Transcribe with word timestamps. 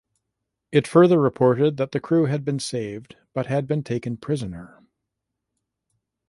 It 0.71 0.87
further 0.87 1.21
reported 1.21 1.77
that 1.77 1.91
the 1.91 1.99
crew 1.99 2.25
had 2.25 2.43
been 2.43 2.57
saved 2.57 3.17
but 3.35 3.45
had 3.45 3.67
been 3.67 3.83
taken 3.83 4.17
prisoner. 4.17 4.81